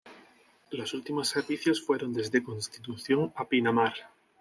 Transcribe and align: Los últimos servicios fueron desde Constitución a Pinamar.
Los 0.71 0.95
últimos 0.95 1.27
servicios 1.27 1.79
fueron 1.85 2.11
desde 2.11 2.41
Constitución 2.41 3.31
a 3.35 3.45
Pinamar. 3.47 3.93